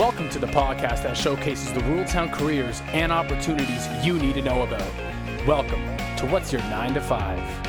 Welcome 0.00 0.30
to 0.30 0.38
the 0.38 0.46
podcast 0.46 1.02
that 1.02 1.14
showcases 1.14 1.74
the 1.74 1.80
rural 1.80 2.06
town 2.06 2.30
careers 2.30 2.80
and 2.86 3.12
opportunities 3.12 3.86
you 4.02 4.18
need 4.18 4.32
to 4.32 4.40
know 4.40 4.62
about. 4.62 4.90
Welcome 5.46 5.82
to 6.16 6.26
What's 6.26 6.50
Your 6.50 6.62
9 6.62 6.94
to 6.94 7.02
5. 7.02 7.66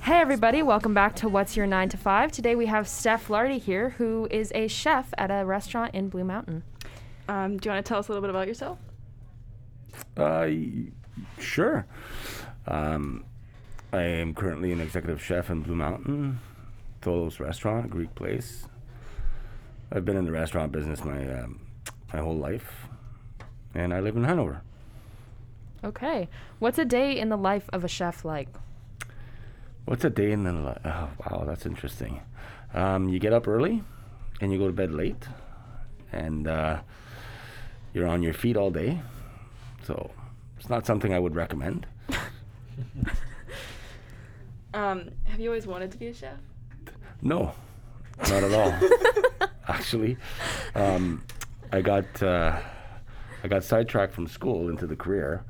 Hey 0.00 0.20
everybody, 0.20 0.60
welcome 0.60 0.92
back 0.92 1.14
to 1.14 1.28
What's 1.28 1.56
Your 1.56 1.68
9 1.68 1.90
to 1.90 1.96
5. 1.96 2.32
Today 2.32 2.56
we 2.56 2.66
have 2.66 2.88
Steph 2.88 3.30
Lardy 3.30 3.58
here, 3.58 3.90
who 3.90 4.26
is 4.28 4.50
a 4.56 4.66
chef 4.66 5.14
at 5.18 5.30
a 5.30 5.46
restaurant 5.46 5.94
in 5.94 6.08
Blue 6.08 6.24
Mountain. 6.24 6.64
Um, 7.28 7.58
do 7.58 7.68
you 7.68 7.72
want 7.72 7.86
to 7.86 7.88
tell 7.88 8.00
us 8.00 8.08
a 8.08 8.10
little 8.10 8.22
bit 8.22 8.30
about 8.30 8.48
yourself? 8.48 8.80
Uh, 10.16 10.48
sure. 11.38 11.86
Um, 12.66 13.24
I 13.92 14.02
am 14.02 14.34
currently 14.34 14.72
an 14.72 14.80
executive 14.80 15.22
chef 15.22 15.48
in 15.48 15.60
Blue 15.60 15.76
Mountain, 15.76 16.40
Tholos 17.02 17.38
Restaurant, 17.38 17.84
a 17.84 17.88
Greek 17.88 18.12
place. 18.16 18.66
I've 19.94 20.04
been 20.06 20.16
in 20.16 20.24
the 20.24 20.32
restaurant 20.32 20.72
business 20.72 21.04
my 21.04 21.40
um, 21.40 21.60
my 22.12 22.20
whole 22.20 22.36
life, 22.36 22.86
and 23.74 23.92
I 23.92 24.00
live 24.00 24.16
in 24.16 24.24
Hanover. 24.24 24.62
Okay. 25.84 26.28
What's 26.58 26.78
a 26.78 26.84
day 26.84 27.18
in 27.18 27.28
the 27.28 27.36
life 27.36 27.68
of 27.72 27.84
a 27.84 27.88
chef 27.88 28.24
like? 28.24 28.48
What's 29.84 30.04
a 30.04 30.10
day 30.10 30.32
in 30.32 30.44
the 30.44 30.52
life? 30.52 30.80
oh 30.84 31.10
wow 31.20 31.44
that's 31.46 31.66
interesting. 31.66 32.20
Um, 32.72 33.08
you 33.08 33.18
get 33.18 33.34
up 33.34 33.46
early, 33.46 33.84
and 34.40 34.50
you 34.50 34.58
go 34.58 34.66
to 34.66 34.72
bed 34.72 34.92
late, 34.92 35.28
and 36.10 36.48
uh, 36.48 36.80
you're 37.92 38.08
on 38.08 38.22
your 38.22 38.32
feet 38.32 38.56
all 38.56 38.70
day. 38.70 39.00
So 39.84 40.10
it's 40.58 40.70
not 40.70 40.86
something 40.86 41.12
I 41.12 41.18
would 41.18 41.34
recommend. 41.34 41.86
Um, 44.74 45.10
have 45.24 45.38
you 45.38 45.50
always 45.50 45.66
wanted 45.66 45.92
to 45.92 45.98
be 45.98 46.06
a 46.06 46.14
chef? 46.14 46.38
No, 47.20 47.52
not 48.20 48.42
at 48.42 48.52
all. 48.54 49.48
Actually, 49.68 50.16
um, 50.74 51.24
I 51.70 51.80
got 51.80 52.22
uh, 52.22 52.58
I 53.44 53.48
got 53.48 53.64
sidetracked 53.64 54.12
from 54.12 54.26
school 54.26 54.68
into 54.68 54.86
the 54.86 54.96
career, 54.96 55.44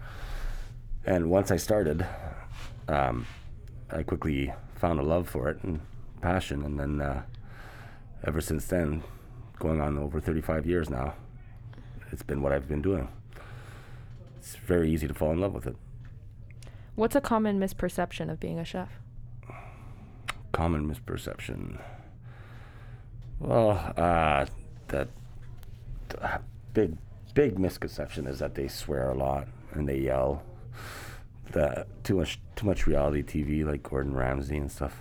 and 1.05 1.30
once 1.30 1.50
I 1.50 1.56
started, 1.56 2.06
um, 2.88 3.27
I 3.90 4.02
quickly 4.02 4.52
found 4.74 5.00
a 5.00 5.02
love 5.02 5.28
for 5.28 5.48
it 5.48 5.62
and 5.62 5.80
passion, 6.20 6.62
and 6.64 6.78
then 6.78 7.00
uh, 7.00 7.22
ever 8.24 8.40
since 8.40 8.66
then, 8.66 9.02
going 9.58 9.80
on 9.80 9.98
over 9.98 10.20
35 10.20 10.66
years 10.66 10.90
now, 10.90 11.14
it's 12.10 12.22
been 12.22 12.42
what 12.42 12.52
I've 12.52 12.68
been 12.68 12.83
doing. 12.83 13.08
It's 14.38 14.56
very 14.56 14.90
easy 14.90 15.08
to 15.08 15.14
fall 15.14 15.33
in 15.33 15.40
love 15.40 15.55
with 15.55 15.66
it. 15.66 15.77
What's 16.94 17.16
a 17.16 17.20
common 17.20 17.58
misperception 17.58 18.30
of 18.30 18.38
being 18.38 18.58
a 18.58 18.64
chef? 18.64 18.98
common 20.52 20.86
misperception. 20.88 21.80
Well, 23.42 23.92
uh, 23.96 24.46
that 24.88 25.08
big, 26.72 26.96
big 27.34 27.58
misconception 27.58 28.28
is 28.28 28.38
that 28.38 28.54
they 28.54 28.68
swear 28.68 29.10
a 29.10 29.14
lot 29.14 29.48
and 29.72 29.88
they 29.88 29.98
yell. 29.98 30.44
The 31.50 31.86
too 32.04 32.16
much, 32.18 32.40
too 32.54 32.66
much 32.66 32.86
reality 32.86 33.22
TV 33.22 33.66
like 33.66 33.82
Gordon 33.82 34.14
Ramsay 34.14 34.56
and 34.56 34.70
stuff. 34.70 35.00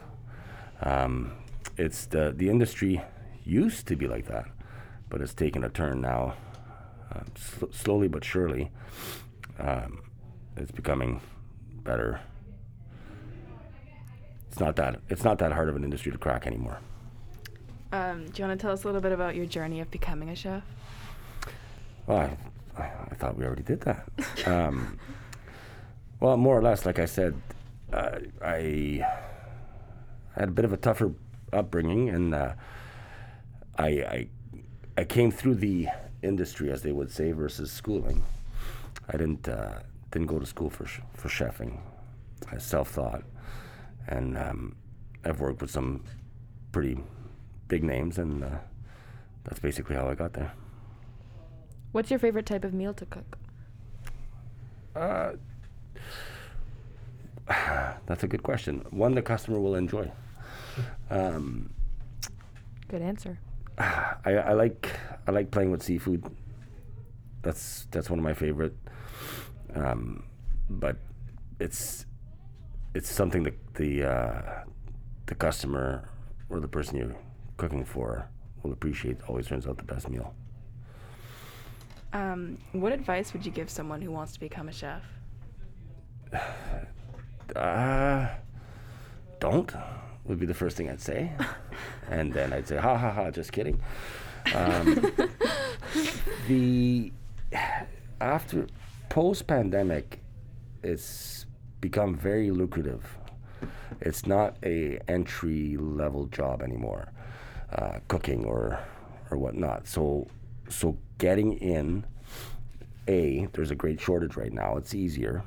Um, 0.82 1.34
it's 1.78 2.08
the 2.08 2.34
the 2.36 2.50
industry 2.50 3.02
used 3.46 3.88
to 3.88 3.96
be 3.96 4.08
like 4.08 4.26
that, 4.28 4.46
but 5.08 5.22
it's 5.22 5.36
taken 5.36 5.64
a 5.64 5.70
turn 5.70 6.02
now. 6.02 6.34
Uh, 7.14 7.22
sl- 7.36 7.72
slowly 7.72 8.08
but 8.08 8.26
surely, 8.26 8.72
um, 9.60 10.02
it's 10.58 10.72
becoming 10.72 11.22
better 11.84 12.22
it's 14.52 14.60
not 14.60 14.76
that 14.76 15.00
it's 15.10 15.24
not 15.24 15.38
that 15.38 15.54
hard 15.54 15.70
of 15.70 15.78
an 15.78 15.84
industry 15.84 16.12
to 16.12 16.18
crack 16.18 16.46
anymore. 16.46 16.80
Um, 17.92 18.26
do 18.30 18.42
you 18.42 18.48
want 18.48 18.60
to 18.60 18.64
tell 18.64 18.72
us 18.72 18.84
a 18.84 18.88
little 18.88 19.02
bit 19.02 19.12
about 19.12 19.36
your 19.36 19.46
journey 19.46 19.82
of 19.82 19.92
becoming 19.92 20.30
a 20.30 20.36
chef? 20.36 20.64
Well, 22.08 22.38
I, 22.78 22.82
I, 22.82 23.16
thought 23.16 23.38
we 23.38 23.46
already 23.46 23.64
did 23.64 23.82
that. 23.82 24.08
um, 24.48 24.98
well, 26.20 26.38
more 26.38 26.58
or 26.58 26.62
less, 26.62 26.86
like 26.86 27.00
I 27.00 27.06
said, 27.06 27.36
uh, 27.92 28.20
I 28.44 29.06
had 30.36 30.50
a 30.50 30.52
bit 30.52 30.66
of 30.66 30.74
a 30.74 30.78
tougher 30.78 31.14
upbringing, 31.52 32.10
and 32.10 32.34
uh, 32.34 32.54
I, 33.78 33.88
I 33.88 34.28
I 34.98 35.04
came 35.04 35.32
through 35.32 35.56
the 35.56 35.88
industry, 36.22 36.72
as 36.72 36.82
they 36.82 36.92
would 36.92 37.12
say, 37.12 37.32
versus 37.34 37.72
schooling. 37.72 38.24
I 39.10 39.18
didn't 39.18 39.48
uh, 39.48 39.80
didn't 40.12 40.28
go 40.28 40.40
to 40.40 40.46
school 40.46 40.70
for 40.70 40.86
sh- 40.86 41.02
for 41.14 41.28
chefing. 41.28 41.80
I 42.52 42.58
self 42.58 42.96
taught 42.96 43.24
and 44.08 44.38
um, 44.38 44.76
I've 45.24 45.40
worked 45.40 45.62
with 45.62 45.72
some 45.72 46.04
pretty 46.72 46.98
big 47.72 47.84
names, 47.86 48.18
and 48.18 48.44
uh, 48.44 48.60
that's 49.46 49.60
basically 49.60 49.96
how 49.96 50.10
I 50.10 50.14
got 50.14 50.34
there. 50.34 50.52
What's 51.94 52.12
your 52.12 52.20
favorite 52.20 52.46
type 52.46 52.66
of 52.66 52.74
meal 52.74 52.94
to 52.94 53.06
cook? 53.06 53.38
Uh, 54.94 55.32
that's 58.06 58.24
a 58.24 58.28
good 58.28 58.44
question. 58.44 58.86
One 58.92 59.16
the 59.16 59.22
customer 59.22 59.58
will 59.60 59.76
enjoy. 59.76 60.12
Um, 61.10 61.72
Good 62.90 63.02
answer. 63.02 63.40
I, 63.78 64.34
I 64.52 64.54
like 64.54 64.90
I 65.26 65.32
like 65.32 65.50
playing 65.52 65.72
with 65.72 65.82
seafood. 65.82 66.26
That's 67.42 67.88
that's 67.92 68.10
one 68.10 68.20
of 68.20 68.24
my 68.24 68.34
favorite. 68.34 68.76
Um, 69.74 70.24
but 70.70 70.98
it's 71.62 72.06
it's 72.94 73.10
something 73.10 73.44
that 73.44 73.58
the 73.76 74.04
uh, 74.04 74.64
the 75.28 75.36
customer 75.36 76.10
or 76.50 76.60
the 76.60 76.68
person 76.68 76.98
you're 76.98 77.16
cooking 77.62 77.86
for 77.86 78.28
will 78.64 78.74
appreciate. 78.74 79.18
Always 79.28 79.46
turns 79.46 79.68
out 79.68 79.78
the 79.78 79.84
best 79.84 80.10
meal. 80.10 80.34
Um, 82.12 82.58
what 82.72 82.92
advice 82.92 83.34
would 83.34 83.46
you 83.46 83.52
give 83.52 83.70
someone 83.70 84.02
who 84.02 84.12
wants 84.12 84.34
to 84.34 84.40
become 84.40 84.68
a 84.68 84.74
chef? 84.74 85.04
Uh, 87.54 88.30
don't 89.42 89.74
would 90.24 90.40
be 90.40 90.46
the 90.46 90.54
first 90.54 90.78
thing 90.78 90.90
I'd 90.90 91.02
say, 91.02 91.34
and 92.10 92.32
then 92.32 92.54
I'd 92.54 92.66
say, 92.66 92.78
ha 92.78 92.98
ha 92.98 93.12
ha, 93.12 93.30
just 93.30 93.52
kidding. 93.52 93.78
Um, 94.56 95.12
the 96.48 97.12
after 98.22 98.68
post 99.10 99.48
pandemic, 99.48 100.22
it's 100.82 101.46
become 101.82 102.16
very 102.16 102.52
lucrative. 102.52 103.04
It's 104.00 104.26
not 104.26 104.56
a 104.64 104.98
entry 105.10 105.76
level 105.76 106.28
job 106.28 106.62
anymore, 106.62 107.12
uh, 107.74 108.00
cooking 108.08 108.46
or 108.46 108.80
or 109.30 109.38
whatnot. 109.38 109.88
So 109.88 110.28
so 110.70 110.98
getting 111.18 111.54
in, 111.54 112.06
a 113.08 113.48
there's 113.54 113.72
a 113.72 113.76
great 113.76 114.00
shortage 114.00 114.36
right 114.36 114.54
now. 114.54 114.78
It's 114.78 114.94
easier, 114.94 115.44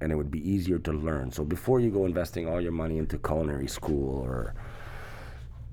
and 0.00 0.12
it 0.12 0.16
would 0.16 0.30
be 0.30 0.48
easier 0.48 0.78
to 0.78 0.92
learn. 0.92 1.30
So 1.32 1.44
before 1.44 1.80
you 1.80 1.90
go 1.90 2.06
investing 2.06 2.48
all 2.48 2.60
your 2.60 2.72
money 2.72 2.98
into 2.98 3.18
culinary 3.18 3.68
school 3.68 4.20
or 4.20 4.54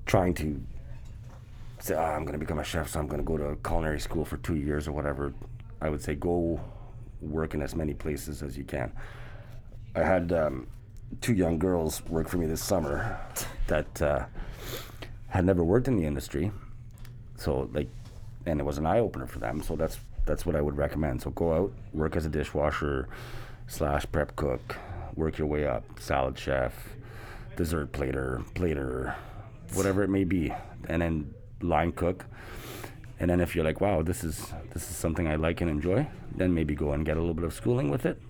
trying 0.06 0.34
to 0.34 0.60
say, 1.80 1.94
oh, 1.94 2.00
I'm 2.00 2.22
going 2.22 2.32
to 2.32 2.38
become 2.38 2.58
a 2.58 2.64
chef, 2.64 2.88
so 2.88 3.00
I'm 3.00 3.06
going 3.06 3.20
to 3.20 3.24
go 3.24 3.36
to 3.36 3.56
culinary 3.62 4.00
school 4.00 4.24
for 4.24 4.36
two 4.38 4.56
years 4.56 4.88
or 4.88 4.92
whatever, 4.92 5.34
I 5.80 5.90
would 5.90 6.02
say 6.02 6.14
go 6.14 6.60
work 7.20 7.54
in 7.54 7.62
as 7.62 7.74
many 7.74 7.94
places 7.94 8.42
as 8.42 8.56
you 8.56 8.64
can. 8.64 8.92
I 9.94 10.00
had 10.00 10.32
um, 10.32 10.66
two 11.20 11.34
young 11.34 11.58
girls 11.58 12.04
work 12.06 12.28
for 12.28 12.38
me 12.38 12.46
this 12.46 12.62
summer 12.62 13.18
that 13.66 14.02
uh, 14.02 14.26
had 15.28 15.44
never 15.44 15.64
worked 15.64 15.88
in 15.88 15.96
the 15.96 16.04
industry, 16.04 16.52
so 17.36 17.68
like, 17.72 17.88
and 18.46 18.60
it 18.60 18.64
was 18.64 18.78
an 18.78 18.86
eye 18.86 19.00
opener 19.00 19.26
for 19.26 19.38
them. 19.38 19.62
So 19.62 19.76
that's 19.76 19.98
that's 20.24 20.44
what 20.44 20.56
I 20.56 20.60
would 20.60 20.76
recommend. 20.76 21.22
So 21.22 21.30
go 21.30 21.52
out, 21.54 21.72
work 21.92 22.16
as 22.16 22.26
a 22.26 22.28
dishwasher 22.28 23.08
slash 23.66 24.06
prep 24.10 24.36
cook, 24.36 24.76
work 25.14 25.38
your 25.38 25.46
way 25.46 25.66
up, 25.66 25.84
salad 25.98 26.38
chef, 26.38 26.72
dessert 27.56 27.92
plater, 27.92 28.42
plater, 28.54 29.14
whatever 29.74 30.02
it 30.02 30.10
may 30.10 30.24
be, 30.24 30.52
and 30.88 31.02
then 31.02 31.34
line 31.60 31.92
cook. 31.92 32.26
And 33.18 33.30
then 33.30 33.40
if 33.40 33.56
you're 33.56 33.64
like, 33.64 33.80
wow, 33.80 34.02
this 34.02 34.22
is 34.22 34.52
this 34.74 34.90
is 34.90 34.96
something 34.96 35.26
I 35.26 35.36
like 35.36 35.60
and 35.60 35.70
enjoy, 35.70 36.06
then 36.34 36.54
maybe 36.54 36.74
go 36.74 36.92
and 36.92 37.04
get 37.04 37.16
a 37.16 37.20
little 37.20 37.34
bit 37.34 37.44
of 37.44 37.54
schooling 37.54 37.90
with 37.90 38.04
it, 38.06 38.20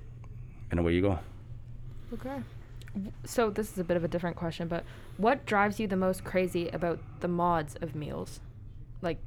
and 0.71 0.81
away 0.81 0.93
you 0.95 1.03
go. 1.03 1.19
Okay. 2.15 2.41
So 3.25 3.51
this 3.51 3.73
is 3.73 3.79
a 3.79 3.85
bit 3.85 3.97
of 3.97 4.05
a 4.05 4.09
different 4.09 4.37
question, 4.37 4.69
but 4.69 4.85
what 5.17 5.47
drives 5.47 5.79
you 5.81 5.87
the 5.87 5.97
most 5.97 6.25
crazy 6.25 6.69
about 6.69 6.99
the 7.21 7.29
mods 7.29 7.77
of 7.81 7.95
meals? 7.95 8.41
Like, 9.03 9.19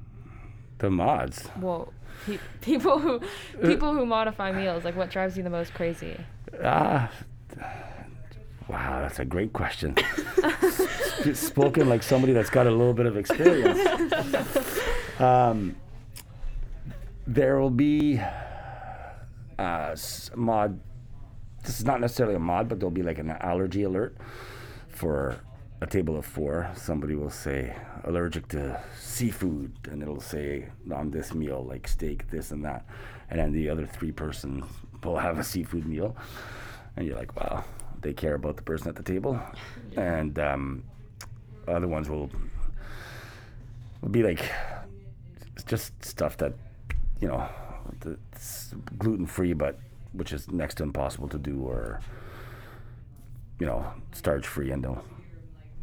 The 0.80 0.89
mods. 0.89 1.47
well, 1.59 1.94
pe- 2.25 2.39
people 2.62 3.00
who 3.00 3.21
people 3.62 3.94
who 3.94 4.06
modify 4.06 4.51
meals. 4.51 4.83
Like, 4.83 4.95
what 4.95 5.09
drives 5.09 5.38
you 5.38 5.44
the 5.44 5.50
most 5.50 5.74
crazy? 5.74 6.18
Ah, 6.63 7.12
wow, 8.68 9.01
that's 9.01 9.19
a 9.19 9.25
great 9.25 9.53
question. 9.53 9.95
Sp- 9.97 11.33
Spoken 11.33 11.89
like 11.89 12.03
somebody 12.03 12.33
that's 12.33 12.50
got 12.50 12.68
a 12.68 12.71
little 12.71 12.94
bit 12.94 13.06
of 13.06 13.18
experience. 13.18 13.80
Um, 15.19 15.75
there 17.27 17.59
will 17.59 17.69
be 17.69 18.21
uh, 19.59 19.95
mod. 20.33 20.80
This 21.65 21.80
is 21.80 21.83
not 21.85 22.00
necessarily 22.00 22.35
a 22.35 22.39
mod, 22.39 22.69
but 22.69 22.80
there'll 22.80 22.89
be 22.89 23.03
like 23.03 23.18
an 23.18 23.30
allergy 23.30 23.83
alert 23.83 24.15
for 24.88 25.35
a 25.81 25.87
table 25.87 26.17
of 26.17 26.25
four, 26.25 26.69
somebody 26.75 27.15
will 27.15 27.29
say 27.29 27.75
allergic 28.03 28.47
to 28.49 28.81
seafood, 28.99 29.71
and 29.89 30.01
it'll 30.01 30.19
say 30.19 30.67
on 30.93 31.09
this 31.11 31.33
meal 31.33 31.65
like 31.65 31.87
steak, 31.87 32.29
this 32.29 32.51
and 32.51 32.65
that, 32.65 32.85
and 33.29 33.39
then 33.39 33.53
the 33.53 33.69
other 33.69 33.85
three 33.85 34.11
persons 34.11 34.65
will 35.03 35.17
have 35.17 35.39
a 35.39 35.43
seafood 35.43 35.85
meal, 35.85 36.15
and 36.97 37.07
you're 37.07 37.15
like, 37.15 37.35
wow, 37.39 37.63
they 38.01 38.13
care 38.13 38.35
about 38.35 38.57
the 38.57 38.63
person 38.63 38.89
at 38.89 38.95
the 38.95 39.03
table, 39.03 39.39
and 39.95 40.37
um, 40.39 40.83
other 41.67 41.87
ones 41.87 42.09
will 42.09 42.29
will 44.01 44.09
be 44.09 44.23
like 44.23 44.51
it's 45.55 45.63
just 45.63 46.03
stuff 46.03 46.37
that 46.37 46.53
you 47.21 47.27
know 47.27 47.47
that's 48.01 48.73
gluten 48.97 49.25
free, 49.25 49.53
but 49.53 49.79
which 50.11 50.33
is 50.33 50.49
next 50.51 50.75
to 50.75 50.83
impossible 50.83 51.29
to 51.29 51.37
do, 51.37 51.61
or 51.61 52.01
you 53.59 53.65
know 53.65 53.93
starch 54.11 54.45
free, 54.45 54.71
and 54.71 54.83
they'll 54.83 55.03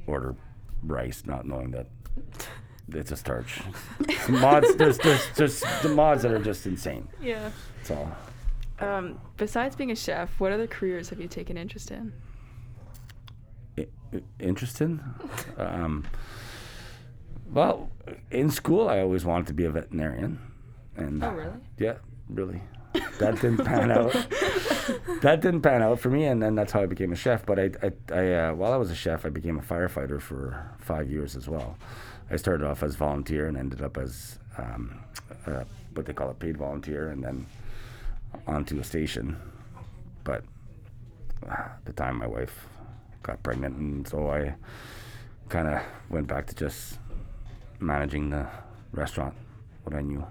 order 0.06 0.34
rice, 0.82 1.24
not 1.26 1.46
knowing 1.46 1.70
that 1.72 1.86
it's 2.88 3.12
a 3.12 3.16
starch. 3.16 3.60
mods, 4.28 4.74
there's, 4.76 4.98
there's 4.98 5.26
there's 5.36 5.60
the 5.82 5.88
mods 5.88 6.22
that 6.22 6.32
are 6.32 6.38
just 6.38 6.66
insane. 6.66 7.08
Yeah. 7.20 7.50
That's 7.78 7.90
all. 7.90 8.16
Um, 8.78 9.18
besides 9.36 9.74
being 9.76 9.90
a 9.90 9.96
chef, 9.96 10.38
what 10.38 10.52
other 10.52 10.66
careers 10.66 11.08
have 11.08 11.20
you 11.20 11.28
taken 11.28 11.56
interest 11.56 11.90
in? 11.90 12.12
I- 13.78 13.86
I- 14.12 14.22
interested? 14.38 15.00
um, 15.56 16.04
well, 17.52 17.90
in 18.30 18.50
school, 18.50 18.88
I 18.88 19.00
always 19.00 19.24
wanted 19.24 19.46
to 19.48 19.54
be 19.54 19.64
a 19.64 19.70
veterinarian, 19.70 20.38
and 20.96 21.22
Oh, 21.24 21.30
really? 21.30 21.56
yeah, 21.78 21.94
really. 22.28 22.60
That 23.18 23.34
didn't 23.40 23.64
pan 23.64 23.90
out. 23.90 24.14
that 25.20 25.40
didn't 25.40 25.62
pan 25.62 25.82
out 25.82 26.00
for 26.00 26.10
me, 26.10 26.24
and 26.24 26.42
then 26.42 26.54
that's 26.54 26.72
how 26.72 26.82
I 26.82 26.86
became 26.86 27.12
a 27.12 27.16
chef. 27.16 27.44
But 27.44 27.58
I, 27.58 27.70
I, 27.82 27.92
I 28.12 28.32
uh, 28.34 28.54
while 28.54 28.72
I 28.72 28.76
was 28.76 28.90
a 28.90 28.94
chef, 28.94 29.24
I 29.24 29.30
became 29.30 29.58
a 29.58 29.62
firefighter 29.62 30.20
for 30.20 30.70
five 30.78 31.10
years 31.10 31.36
as 31.36 31.48
well. 31.48 31.76
I 32.30 32.36
started 32.36 32.66
off 32.66 32.82
as 32.82 32.96
volunteer 32.96 33.46
and 33.46 33.56
ended 33.56 33.82
up 33.82 33.96
as 33.96 34.38
um, 34.58 35.00
uh, 35.46 35.64
what 35.94 36.06
they 36.06 36.12
call 36.12 36.30
a 36.30 36.34
paid 36.34 36.56
volunteer, 36.56 37.08
and 37.10 37.22
then 37.22 37.46
onto 38.46 38.78
a 38.80 38.84
station. 38.84 39.36
But 40.24 40.44
uh, 41.48 41.52
at 41.52 41.84
the 41.84 41.92
time, 41.92 42.18
my 42.18 42.26
wife 42.26 42.66
got 43.22 43.42
pregnant, 43.42 43.76
and 43.76 44.06
so 44.06 44.30
I 44.30 44.54
kind 45.48 45.68
of 45.68 45.80
went 46.10 46.26
back 46.26 46.46
to 46.46 46.54
just 46.54 46.98
managing 47.78 48.30
the 48.30 48.46
restaurant, 48.92 49.34
what 49.84 49.94
I 49.94 50.00
knew. 50.02 50.26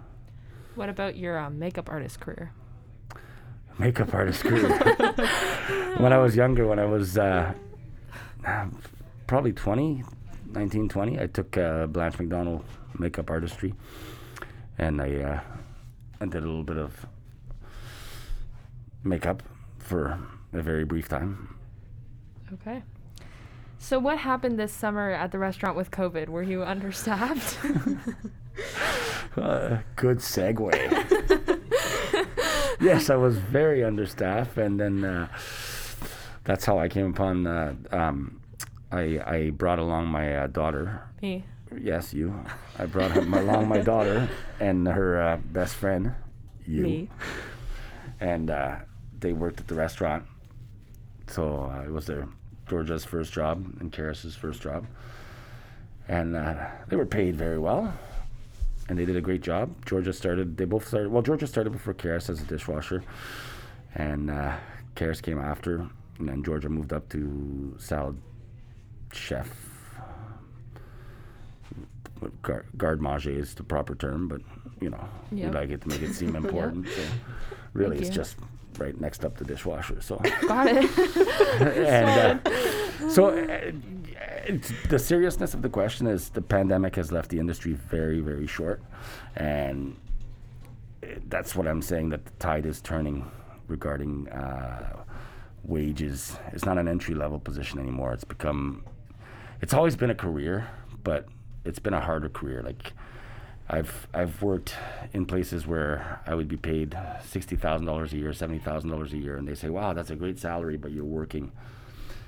What 0.76 0.90
about 0.90 1.16
your 1.16 1.38
um, 1.38 1.58
makeup 1.58 1.90
artist 1.90 2.20
career? 2.20 2.52
Makeup 3.78 4.14
artist 4.14 4.44
career. 4.44 4.70
when 5.98 6.14
I 6.14 6.18
was 6.18 6.36
younger, 6.36 6.68
when 6.68 6.80
I 6.80 6.86
was 6.86 7.18
uh, 7.18 7.54
probably 9.28 9.54
20, 9.54 10.04
19, 10.52 10.90
20, 10.90 11.20
I 11.20 11.28
took 11.28 11.58
uh, 11.58 11.88
Blanche 11.88 12.20
Macdonald 12.20 12.64
makeup 12.98 13.30
artistry 13.30 13.74
and 14.78 15.02
I, 15.02 15.16
uh, 15.16 15.40
I 16.22 16.26
did 16.26 16.36
a 16.44 16.48
little 16.48 16.64
bit 16.64 16.78
of 16.78 17.06
makeup 19.04 19.44
for 19.78 20.18
a 20.54 20.62
very 20.62 20.86
brief 20.86 21.10
time. 21.10 21.58
Okay. 22.54 22.84
So 23.78 24.00
what 24.00 24.18
happened 24.18 24.58
this 24.58 24.74
summer 24.74 25.12
at 25.12 25.32
the 25.32 25.38
restaurant 25.38 25.76
with 25.76 25.92
COVID? 25.92 26.30
Were 26.30 26.44
you 26.44 26.64
understaffed? 26.64 27.58
Uh, 29.38 29.80
good 29.98 30.20
segue. 30.20 30.72
Yes, 32.86 33.10
I 33.10 33.16
was 33.16 33.38
very 33.38 33.84
understaffed, 33.84 34.58
and 34.58 34.80
then 34.80 35.04
uh, 35.04 35.28
that's 36.44 36.66
how 36.66 36.80
I 36.80 36.88
came 36.88 37.10
upon. 37.10 37.48
Uh, 37.48 37.76
um, 37.92 38.42
I 38.92 39.20
I 39.26 39.50
brought 39.50 39.80
along 39.80 40.08
my 40.08 40.36
uh, 40.36 40.48
daughter. 40.48 41.02
Me. 41.22 41.44
Yes, 41.78 42.14
you. 42.14 42.34
I 42.80 42.86
brought 42.86 43.16
along 43.18 43.68
my 43.68 43.80
daughter 43.82 44.30
and 44.60 44.88
her 44.88 45.22
uh, 45.22 45.38
best 45.38 45.76
friend. 45.76 46.14
You. 46.66 46.84
Me. 46.84 47.10
And 48.20 48.50
uh, 48.50 48.78
they 49.20 49.34
worked 49.34 49.60
at 49.60 49.68
the 49.68 49.76
restaurant. 49.76 50.26
So 51.28 51.72
uh, 51.74 51.84
it 51.84 51.92
was 51.92 52.06
their 52.06 52.28
Georgia's 52.70 53.04
first 53.04 53.34
job 53.34 53.66
and 53.80 53.92
Karis's 53.92 54.36
first 54.36 54.62
job. 54.62 54.86
And 56.08 56.36
uh, 56.36 56.68
they 56.88 56.96
were 56.96 57.06
paid 57.06 57.36
very 57.36 57.58
well. 57.58 57.94
And 58.88 59.00
they 59.00 59.06
did 59.06 59.16
a 59.16 59.22
great 59.22 59.42
job. 59.42 59.74
Georgia 59.86 60.14
started, 60.14 60.58
they 60.58 60.66
both 60.66 60.88
started, 60.88 61.12
well, 61.12 61.24
Georgia 61.24 61.48
started 61.48 61.72
before 61.72 61.94
Karis 61.96 62.30
as 62.30 62.40
a 62.42 62.46
dishwasher. 62.46 63.04
And 63.96 64.30
uh, 64.30 64.56
Karis 64.96 65.22
came 65.22 65.40
after. 65.40 65.88
And 66.20 66.30
then 66.30 66.44
Georgia 66.44 66.70
moved 66.70 66.94
up 66.94 67.10
to 67.10 67.76
salad 67.80 68.18
chef. 69.12 69.50
Gar- 72.42 72.66
garde 72.78 73.02
manger 73.02 73.30
is 73.32 73.54
the 73.56 73.64
proper 73.64 73.94
term, 73.96 74.28
but 74.28 74.42
you 74.80 74.90
know, 74.90 75.04
Yep. 75.32 75.50
we 75.52 75.56
like 75.60 75.70
it 75.70 75.82
to 75.82 75.88
make 75.90 76.02
it 76.02 76.14
seem 76.14 76.36
important. 76.44 76.88
So 76.88 77.02
really, 77.74 77.98
Thank 77.98 78.08
it's 78.08 78.10
you. 78.16 78.24
just 78.24 78.38
right 78.78 79.00
next 79.00 79.26
up 79.26 79.38
to 79.38 79.44
dishwasher. 79.44 80.02
So 80.02 80.18
Got 80.48 80.68
it. 80.68 80.98
and 81.78 82.48
uh, 82.48 82.52
so 83.10 83.30
uh, 83.30 83.72
it's, 84.46 84.72
the 84.90 85.00
seriousness 85.00 85.54
of 85.54 85.62
the 85.62 85.70
question 85.70 86.08
is 86.08 86.30
the 86.30 86.42
pandemic 86.42 86.96
has 86.96 87.12
left 87.12 87.30
the 87.30 87.40
industry 87.40 87.74
very 87.74 88.20
very 88.20 88.48
short. 88.48 88.82
And 89.36 89.96
uh, 91.04 91.08
that's 91.28 91.56
what 91.56 91.68
i'm 91.68 91.82
saying 91.82 92.10
that 92.10 92.26
the 92.26 92.32
tide 92.40 92.66
is 92.66 92.82
turning 92.82 93.30
regarding 93.68 94.30
uh, 94.30 95.04
wages. 95.64 96.38
It's 96.54 96.66
not 96.66 96.78
an 96.78 96.88
entry 96.88 97.16
level 97.16 97.40
position 97.40 97.80
anymore. 97.80 98.14
It's 98.14 98.24
become 98.24 98.84
it's 99.62 99.74
always 99.74 99.96
been 99.96 100.12
a 100.12 100.16
career 100.16 100.68
but 101.06 101.28
it's 101.64 101.80
been 101.80 101.94
a 101.94 102.02
harder 102.02 102.28
career. 102.28 102.62
Like 102.62 102.92
I've 103.70 104.08
I've 104.14 104.42
worked 104.42 104.76
in 105.14 105.26
places 105.26 105.66
where 105.66 106.22
I 106.28 106.36
would 106.36 106.50
be 106.50 106.58
paid 106.58 106.98
sixty 107.24 107.56
thousand 107.56 107.86
dollars 107.88 108.12
a 108.12 108.18
year, 108.18 108.34
seventy 108.34 108.60
thousand 108.60 108.90
dollars 108.90 109.14
a 109.14 109.18
year, 109.18 109.38
and 109.38 109.48
they 109.48 109.56
say, 109.56 109.70
"Wow, 109.70 109.94
that's 109.94 110.10
a 110.10 110.16
great 110.18 110.38
salary, 110.38 110.76
but 110.76 110.92
you're 110.92 111.06
working, 111.06 111.54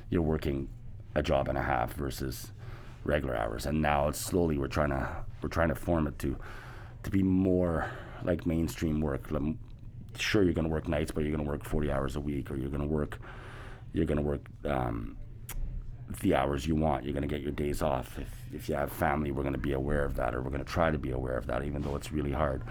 you're 0.10 0.22
working 0.22 0.70
a 1.16 1.24
job 1.24 1.48
and 1.48 1.58
a 1.58 1.64
half 1.64 1.94
versus 1.94 2.52
regular 3.04 3.36
hours." 3.36 3.66
And 3.66 3.82
now 3.82 4.08
it's 4.08 4.20
slowly 4.20 4.58
we're 4.58 4.68
trying 4.68 4.90
to 4.90 5.08
we're 5.42 5.50
trying 5.50 5.70
to 5.70 5.76
form 5.76 6.08
it 6.08 6.18
to 6.20 6.38
to 7.04 7.10
be 7.10 7.24
more 7.24 7.90
like 8.24 8.46
mainstream 8.46 9.02
work. 9.02 9.30
Sure, 10.18 10.44
you're 10.44 10.54
going 10.54 10.68
to 10.68 10.74
work 10.74 10.88
nights, 10.88 11.12
but 11.12 11.24
you're 11.24 11.32
going 11.32 11.46
to 11.46 11.50
work 11.50 11.64
forty 11.64 11.92
hours 11.92 12.16
a 12.16 12.20
week, 12.20 12.50
or 12.52 12.56
you're 12.56 12.70
going 12.70 12.82
to 12.82 12.88
work 12.88 13.20
you're 13.94 14.06
going 14.06 14.18
to 14.18 14.24
work 14.24 14.42
um, 14.66 15.18
the 16.22 16.36
hours 16.36 16.66
you 16.66 16.76
want. 16.76 17.04
You're 17.04 17.14
going 17.14 17.28
to 17.28 17.34
get 17.34 17.42
your 17.42 17.52
days 17.52 17.82
off. 17.82 18.18
If, 18.20 18.30
if 18.54 18.70
you 18.70 18.76
have 18.76 18.92
family, 18.92 19.32
we're 19.32 19.44
going 19.44 19.54
to 19.54 19.60
be 19.60 19.74
aware 19.74 20.06
of 20.06 20.16
that, 20.16 20.34
or 20.34 20.42
we're 20.42 20.50
going 20.50 20.64
to 20.64 20.72
try 20.72 20.92
to 20.92 20.98
be 20.98 21.12
aware 21.12 21.38
of 21.38 21.48
that, 21.48 21.64
even 21.64 21.82
though 21.82 21.96
it's 21.96 22.12
really 22.12 22.32
hard. 22.32 22.64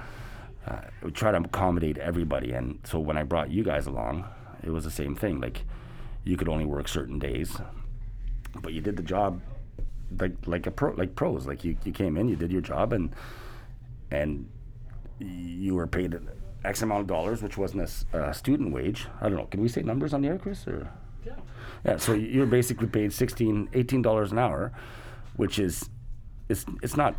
Uh, 0.67 0.81
we 1.03 1.11
try 1.11 1.31
to 1.31 1.39
accommodate 1.39 1.99
everybody. 1.99 2.53
And 2.53 2.81
so 2.85 2.99
when 2.99 3.17
I 3.17 3.23
brought 3.23 3.51
you 3.51 3.63
guys 3.63 3.87
along, 3.87 4.25
it 4.63 4.71
was 4.71 4.85
the 4.85 4.91
same 4.91 5.15
thing. 5.15 5.41
Like, 5.41 5.65
you 6.27 6.37
could 6.37 6.49
only 6.49 6.67
work 6.67 6.89
certain 6.89 7.19
days, 7.19 7.57
but 8.61 8.73
you 8.73 8.81
did 8.81 8.97
the 8.97 9.03
job 9.03 9.41
like 10.19 10.35
like 10.47 10.67
a 10.67 10.71
pro, 10.71 10.93
like 10.93 11.15
pros. 11.15 11.47
Like 11.47 11.65
you, 11.65 11.77
you 11.85 11.93
came 11.93 12.17
in, 12.17 12.29
you 12.29 12.37
did 12.37 12.51
your 12.53 12.61
job, 12.61 12.93
and 12.93 13.15
and 14.11 14.49
you 15.21 15.75
were 15.75 15.87
paid 15.87 16.19
X 16.65 16.83
amount 16.83 17.03
of 17.03 17.07
dollars, 17.07 17.43
which 17.43 17.57
wasn't 17.57 17.89
a 18.13 18.35
student 18.35 18.73
wage. 18.73 19.07
I 19.21 19.29
don't 19.29 19.39
know. 19.39 19.47
Can 19.47 19.61
we 19.61 19.69
say 19.69 19.83
numbers 19.83 20.13
on 20.13 20.21
the 20.21 20.29
air, 20.29 20.39
Chris? 20.39 20.67
Or 20.67 20.91
yeah, 21.85 21.97
so 21.97 22.13
you're 22.13 22.47
basically 22.47 22.89
paid 22.89 23.13
16 23.13 23.71
18 23.73 24.03
dollars 24.03 24.33
an 24.33 24.39
hour, 24.39 24.73
which 25.37 25.59
is 25.59 25.89
it's 26.49 26.67
it's 26.83 26.97
not 26.97 27.15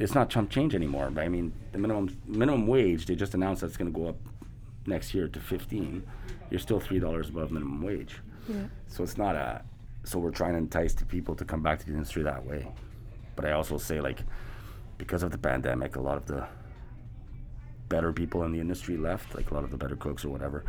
it's 0.00 0.14
not 0.14 0.28
chump 0.28 0.50
change 0.50 0.74
anymore. 0.74 1.10
But 1.10 1.22
I 1.22 1.28
mean, 1.28 1.52
the 1.70 1.78
minimum 1.78 2.16
minimum 2.26 2.66
wage 2.66 3.06
they 3.06 3.14
just 3.14 3.34
announced 3.34 3.62
that's 3.62 3.76
going 3.76 3.92
to 3.92 3.98
go 3.98 4.08
up 4.08 4.16
next 4.86 5.14
year 5.14 5.28
to 5.28 5.40
15. 5.40 6.02
You're 6.50 6.60
still 6.60 6.80
three 6.80 6.98
dollars 6.98 7.28
above 7.28 7.50
minimum 7.50 7.82
wage. 7.82 8.20
Yeah. 8.48 8.64
So 8.86 9.02
it's 9.02 9.16
not 9.16 9.34
a. 9.36 9.62
So 10.04 10.18
we're 10.18 10.30
trying 10.30 10.52
to 10.52 10.58
entice 10.58 10.92
the 10.94 11.06
people 11.06 11.34
to 11.36 11.44
come 11.44 11.62
back 11.62 11.78
to 11.80 11.86
the 11.86 11.92
industry 11.92 12.22
that 12.24 12.44
way. 12.44 12.70
But 13.36 13.46
I 13.46 13.52
also 13.52 13.78
say 13.78 14.00
like, 14.00 14.20
because 14.98 15.22
of 15.22 15.30
the 15.30 15.38
pandemic, 15.38 15.96
a 15.96 16.00
lot 16.00 16.16
of 16.16 16.26
the 16.26 16.46
better 17.88 18.12
people 18.12 18.44
in 18.44 18.52
the 18.52 18.60
industry 18.60 18.96
left, 18.96 19.34
like 19.34 19.50
a 19.50 19.54
lot 19.54 19.64
of 19.64 19.70
the 19.70 19.76
better 19.76 19.96
cooks 19.96 20.24
or 20.24 20.28
whatever, 20.28 20.64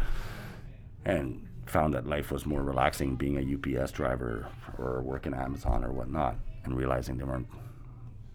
and 1.05 1.48
found 1.65 1.93
that 1.93 2.07
life 2.07 2.31
was 2.31 2.45
more 2.45 2.62
relaxing 2.63 3.15
being 3.15 3.38
a 3.38 3.79
UPS 3.81 3.91
driver 3.91 4.48
or 4.77 5.01
working 5.01 5.34
Amazon 5.34 5.84
or 5.84 5.91
whatnot, 5.91 6.38
and 6.63 6.77
realizing 6.77 7.17
they 7.17 7.24
weren't 7.24 7.48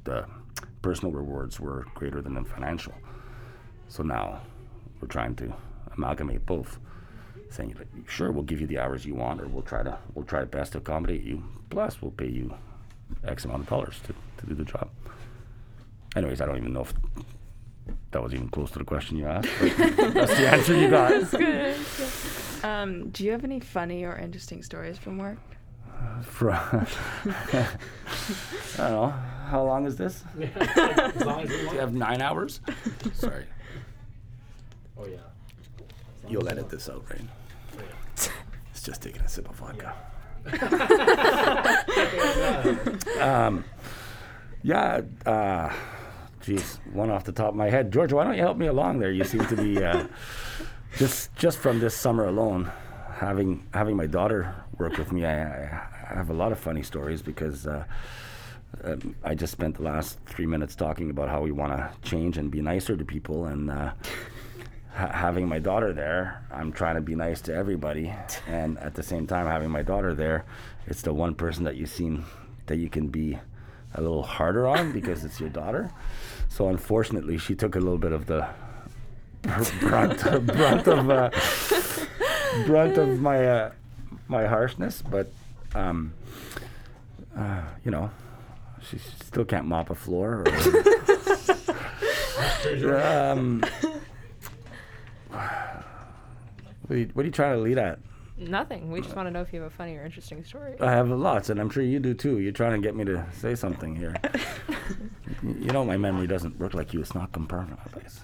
the 0.05 0.27
personal 0.83 1.13
rewards 1.13 1.61
were 1.61 1.87
greater 1.95 2.21
than 2.23 2.35
the 2.35 2.45
financial. 2.45 2.95
So 3.89 4.03
now 4.03 4.41
we're 5.01 5.09
trying 5.09 5.35
to 5.37 5.53
amalgamate 6.01 6.47
both, 6.47 6.79
saying 7.51 7.75
sure 8.09 8.33
we'll 8.33 8.43
give 8.43 8.61
you 8.61 8.67
the 8.67 8.79
hours 8.79 9.05
you 9.05 9.15
want, 9.15 9.41
or 9.41 9.47
we'll 9.49 9.63
try 9.63 9.83
to 9.83 9.99
we'll 10.15 10.25
try 10.25 10.45
best 10.45 10.73
to 10.73 10.79
accommodate 10.79 11.23
you. 11.23 11.45
Plus 11.69 12.01
we'll 12.01 12.11
pay 12.11 12.29
you 12.29 12.55
X 13.25 13.45
amount 13.45 13.63
of 13.63 13.69
dollars 13.69 14.01
to, 14.07 14.15
to 14.39 14.47
do 14.47 14.55
the 14.55 14.65
job. 14.65 14.89
Anyways, 16.17 16.41
I 16.41 16.47
don't 16.47 16.57
even 16.57 16.73
know 16.73 16.83
if 16.83 16.95
that 18.11 18.23
was 18.23 18.35
even 18.35 18.49
close 18.49 18.71
to 18.73 18.79
the 18.79 18.85
question 18.85 19.17
you 19.17 19.27
asked. 19.27 19.49
That's 19.61 20.37
the 20.37 20.49
answer 20.49 20.77
you 20.77 20.91
got. 20.91 21.31
That's 21.31 22.65
Um, 22.65 23.09
do 23.11 23.25
you 23.25 23.31
have 23.33 23.45
any 23.45 23.61
funny 23.61 24.05
or 24.05 24.17
interesting 24.17 24.63
stories 24.63 24.99
from 24.99 25.19
work? 25.19 25.39
From 26.23 26.55
I 27.25 27.67
don't 28.79 28.91
know. 28.91 29.15
How 29.49 29.63
long 29.63 29.87
is 29.87 29.97
this? 29.97 30.25
as 30.57 31.25
long 31.25 31.41
as 31.43 31.49
Do 31.49 31.57
you 31.57 31.79
have 31.79 31.93
nine 31.93 32.23
hours? 32.23 32.61
Sorry. 33.13 33.45
Oh 34.97 35.07
yeah. 35.07 35.19
You'll 36.29 36.49
edit 36.49 36.69
this 36.69 36.89
out, 36.89 37.05
right? 37.11 37.23
It's 38.73 38.87
just 38.87 39.03
taking 39.03 39.21
a 39.21 39.29
sip 39.29 39.47
of 39.51 39.57
vodka. 39.57 39.95
um, 43.21 43.65
yeah, 44.63 45.03
uh, 45.27 45.71
geez, 46.41 46.81
one 46.93 47.11
off 47.11 47.25
the 47.25 47.33
top 47.33 47.51
of 47.51 47.57
my 47.57 47.69
head. 47.69 47.93
George, 47.93 48.13
why 48.13 48.25
don't 48.25 48.37
you 48.37 48.41
help 48.41 48.57
me 48.57 48.67
along 48.67 49.01
there? 49.01 49.11
You 49.11 49.25
seem 49.25 49.45
to 49.47 49.57
be 49.57 49.85
uh, 49.85 50.07
just 50.97 51.35
just 51.37 51.59
from 51.59 51.81
this 51.81 51.95
summer 51.95 52.27
alone, 52.27 52.71
having 53.13 53.67
having 53.75 53.97
my 53.97 54.07
daughter 54.07 54.55
work 54.79 54.97
with 54.97 55.13
me. 55.13 55.27
I, 55.27 55.67
I 56.11 56.15
have 56.15 56.31
a 56.31 56.35
lot 56.35 56.53
of 56.53 56.59
funny 56.59 56.83
stories 56.83 57.23
because. 57.23 57.67
Uh, 57.67 57.85
um, 58.85 59.17
I 59.25 59.35
just 59.35 59.53
spent 59.53 59.77
the 59.77 59.83
last 59.83 60.21
three 60.27 60.47
minutes 60.47 60.77
talking 60.77 61.11
about 61.11 61.29
how 61.29 61.41
we 61.41 61.51
want 61.51 61.73
to 61.73 61.91
change 62.09 62.39
and 62.39 62.53
be 62.53 62.63
nicer 62.63 62.97
to 62.97 63.05
people, 63.05 63.47
and 63.47 63.69
uh, 63.69 63.91
ha- 64.93 65.13
having 65.13 65.49
my 65.49 65.59
daughter 65.59 65.93
there, 65.93 66.43
I'm 66.51 66.73
trying 66.73 66.97
to 66.97 67.01
be 67.01 67.15
nice 67.15 67.41
to 67.43 67.55
everybody, 67.55 68.13
and 68.47 68.79
at 68.79 68.95
the 68.95 69.03
same 69.03 69.27
time 69.27 69.47
having 69.47 69.71
my 69.71 69.83
daughter 69.83 70.15
there, 70.15 70.45
it's 70.87 71.03
the 71.03 71.15
one 71.15 71.35
person 71.35 71.65
that 71.65 71.77
you 71.77 71.87
seem 71.87 72.25
that 72.67 72.77
you 72.77 72.89
can 72.89 73.09
be 73.09 73.39
a 73.95 74.01
little 74.01 74.23
harder 74.23 74.67
on 74.67 74.93
because 74.99 75.25
it's 75.25 75.41
your 75.41 75.51
daughter. 75.51 75.91
So 76.49 76.69
unfortunately, 76.69 77.39
she 77.39 77.55
took 77.55 77.77
a 77.77 77.81
little 77.81 77.99
bit 77.99 78.13
of 78.13 78.27
the 78.27 78.47
br- 79.43 79.65
brunt, 79.81 80.47
brunt 80.47 80.87
of 80.87 81.11
uh, 81.11 81.31
brunt 82.67 82.99
of 82.99 83.21
my 83.21 83.47
uh, 83.47 83.73
my 84.29 84.47
harshness, 84.47 85.03
but 85.03 85.33
um, 85.75 86.13
uh, 87.37 87.63
you 87.85 87.91
know, 87.91 88.11
she 88.89 88.99
still 88.99 89.45
can't 89.45 89.67
mop 89.67 89.91
a 89.91 89.95
floor. 89.95 90.45
Or, 92.83 93.03
um, 93.03 93.63
what, 96.91 96.97
are 96.97 96.99
you, 96.99 97.11
what 97.13 97.23
are 97.23 97.27
you 97.27 97.33
trying 97.33 97.57
to 97.57 97.63
lead 97.63 97.79
at? 97.79 98.01
Nothing. 98.37 98.91
We 98.91 99.01
just 99.01 99.15
want 99.15 99.29
to 99.29 99.31
know 99.31 99.43
if 99.43 99.53
you 99.53 99.61
have 99.61 99.71
a 99.71 99.75
funny 99.75 99.97
or 99.97 100.05
interesting 100.05 100.43
story. 100.43 100.75
I 100.81 100.91
have 100.91 101.09
lots, 101.09 101.51
and 101.51 101.61
I'm 101.61 101.71
sure 101.71 101.85
you 101.85 102.01
do 102.01 102.15
too. 102.15 102.41
You're 102.41 102.51
trying 102.53 102.73
to 102.73 102.85
get 102.85 102.97
me 102.97 103.05
to 103.05 103.25
say 103.33 103.55
something 103.55 103.95
here. 103.95 104.17
You 105.43 105.71
know, 105.73 105.85
my 105.85 105.97
memory 105.97 106.27
doesn't 106.27 106.59
work 106.59 106.75
like 106.75 106.93
you. 106.93 107.01
It's 107.01 107.15
not 107.15 107.31
compartmentalized. 107.33 108.19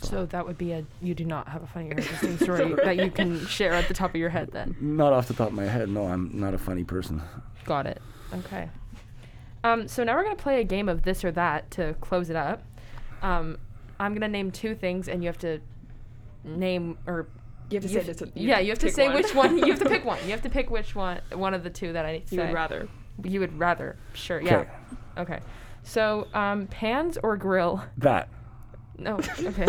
So 0.00 0.24
that 0.26 0.44
would 0.46 0.56
be 0.58 0.72
a 0.72 0.84
you 1.00 1.14
do 1.14 1.24
not 1.24 1.46
have 1.48 1.62
a 1.62 1.66
funny 1.66 1.90
or 1.90 1.98
interesting 1.98 2.38
story 2.38 2.74
that 2.84 2.96
you 2.96 3.10
can 3.10 3.46
share 3.46 3.72
at 3.74 3.86
the 3.86 3.94
top 3.94 4.10
of 4.10 4.16
your 4.16 4.30
head. 4.30 4.50
Then 4.50 4.74
Not 4.80 5.12
off 5.12 5.28
the 5.28 5.34
top 5.34 5.48
of 5.48 5.52
my 5.54 5.66
head. 5.66 5.90
No, 5.90 6.06
I'm 6.06 6.30
not 6.40 6.54
a 6.54 6.58
funny 6.58 6.82
person. 6.82 7.22
got 7.66 7.86
it. 7.86 8.00
Okay. 8.32 8.68
Um, 9.62 9.86
so 9.86 10.02
now 10.02 10.16
we're 10.16 10.24
gonna 10.24 10.34
play 10.34 10.60
a 10.60 10.64
game 10.64 10.88
of 10.88 11.02
this 11.02 11.24
or 11.24 11.30
that 11.32 11.70
to 11.72 11.94
close 12.00 12.30
it 12.30 12.36
up. 12.36 12.62
Um, 13.22 13.58
I'm 14.00 14.14
gonna 14.14 14.26
name 14.26 14.50
two 14.50 14.74
things, 14.74 15.08
and 15.08 15.22
you 15.22 15.28
have 15.28 15.38
to 15.38 15.60
name 16.42 16.98
or 17.06 17.28
You 17.70 17.80
have 17.80 17.82
to 17.84 17.88
you 17.88 17.88
say 17.88 17.94
have- 17.94 18.06
this. 18.06 18.20
one- 18.20 18.32
yeah, 18.34 18.58
you 18.60 18.68
have 18.70 18.78
to 18.80 18.86
pick 18.86 18.94
say 18.94 19.08
which 19.12 19.34
one. 19.34 19.58
You 19.58 19.66
have 19.72 19.78
to 19.80 19.88
pick 19.88 20.04
one. 20.04 20.18
You 20.24 20.30
have 20.32 20.42
to 20.42 20.50
pick 20.50 20.70
which 20.70 20.94
one. 20.94 21.20
One 21.32 21.54
of 21.54 21.64
the 21.64 21.70
two 21.70 21.92
that 21.94 22.04
I 22.04 22.12
need 22.12 22.30
you 22.30 22.38
say. 22.38 22.44
would 22.46 22.52
rather. 22.54 22.88
You 23.22 23.40
would 23.40 23.58
rather. 23.58 23.96
Sure. 24.12 24.40
Yeah. 24.40 24.56
Okay, 24.58 24.70
Okay. 25.18 25.40
So 25.82 26.26
um, 26.34 26.66
pans 26.68 27.18
or 27.22 27.36
grill? 27.36 27.82
that. 27.98 28.28
No. 28.98 29.18
Okay. 29.44 29.66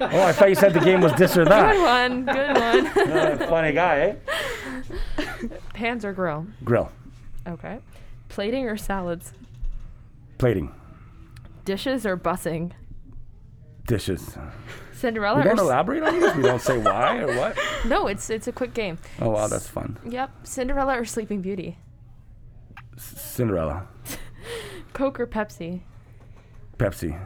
Oh, 0.00 0.22
I 0.22 0.32
thought 0.32 0.48
you 0.50 0.54
said 0.54 0.74
the 0.74 0.80
game 0.80 1.00
was 1.00 1.12
this 1.14 1.36
or 1.38 1.44
that. 1.46 1.72
good 1.72 1.82
one. 1.82 2.24
Good 2.26 2.56
one. 2.56 3.08
Uh, 3.42 3.46
funny 3.48 3.72
guy, 3.72 3.98
eh? 4.00 5.48
pans 5.74 6.04
or 6.04 6.12
grill? 6.12 6.46
Grill. 6.64 6.90
Okay. 7.48 7.78
Plating 8.28 8.66
or 8.68 8.76
salads? 8.76 9.32
Plating. 10.38 10.72
Dishes 11.64 12.04
or 12.06 12.16
bussing? 12.16 12.72
Dishes. 13.92 14.38
Cinderella 14.94 15.36
We 15.38 15.42
don't 15.44 15.58
s- 15.58 15.60
elaborate 15.60 16.02
on 16.02 16.18
these? 16.18 16.34
We 16.34 16.42
don't 16.44 16.62
say 16.62 16.78
why 16.78 17.18
or 17.18 17.26
what? 17.36 17.58
No, 17.84 18.06
it's 18.06 18.30
it's 18.30 18.48
a 18.48 18.52
quick 18.52 18.72
game. 18.72 18.96
Oh, 19.20 19.28
wow, 19.30 19.48
that's 19.48 19.68
fun. 19.68 19.98
Yep. 20.08 20.30
Cinderella 20.44 20.98
or 20.98 21.04
Sleeping 21.04 21.42
Beauty? 21.42 21.76
C- 22.96 23.16
Cinderella. 23.16 23.86
Coke 24.94 25.20
or 25.20 25.26
Pepsi? 25.26 25.80
Pepsi. 26.78 27.18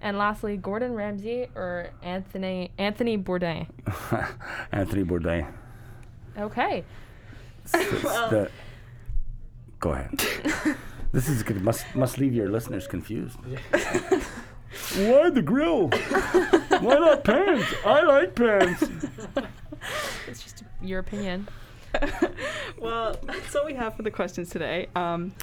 And 0.00 0.16
lastly, 0.18 0.56
Gordon 0.56 0.92
Ramsay 0.94 1.48
or 1.56 1.90
Anthony 2.02 2.70
Anthony 2.78 3.18
Bourdain? 3.18 3.66
Anthony 4.72 5.02
Bourdain. 5.02 5.52
Okay. 6.38 6.84
It's 7.64 7.72
the- 7.72 8.50
go 9.80 9.90
ahead. 9.92 10.10
this 11.12 11.28
is 11.28 11.42
good. 11.42 11.60
Must 11.62 11.84
must 11.96 12.18
leave 12.18 12.34
your 12.34 12.50
listeners 12.50 12.86
confused. 12.86 13.38
Why 14.96 15.30
the 15.30 15.42
grill? 15.42 15.88
Why 15.88 16.98
not 16.98 17.24
pans? 17.24 17.64
I 17.84 18.02
like 18.02 18.34
pans. 18.34 18.82
It's 20.28 20.42
just 20.42 20.62
your 20.80 21.00
opinion. 21.00 21.48
well, 22.78 23.16
that's 23.24 23.54
all 23.56 23.66
we 23.66 23.74
have 23.74 23.96
for 23.96 24.02
the 24.02 24.10
questions 24.10 24.50
today. 24.50 24.88
Um, 24.94 25.34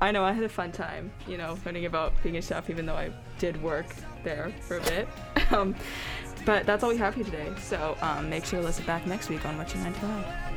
I 0.00 0.12
know 0.12 0.24
I 0.24 0.32
had 0.32 0.44
a 0.44 0.48
fun 0.48 0.72
time, 0.72 1.10
you 1.26 1.38
know, 1.38 1.58
learning 1.64 1.86
about 1.86 2.12
being 2.22 2.36
a 2.36 2.42
chef, 2.42 2.70
even 2.70 2.86
though 2.86 2.94
I 2.94 3.10
did 3.38 3.62
work 3.62 3.86
there 4.24 4.52
for 4.60 4.76
a 4.76 4.82
bit. 4.82 5.08
Um, 5.50 5.74
but 6.44 6.66
that's 6.66 6.84
all 6.84 6.90
we 6.90 6.98
have 6.98 7.14
for 7.14 7.20
you 7.20 7.24
today. 7.24 7.50
So 7.58 7.96
um, 8.02 8.28
make 8.28 8.44
sure 8.44 8.60
to 8.60 8.66
listen 8.66 8.84
back 8.84 9.06
next 9.06 9.30
week 9.30 9.44
on 9.46 9.56
What's 9.56 9.74
Your 9.74 9.84
9 9.84 9.92
to 9.94 10.00
5. 10.00 10.47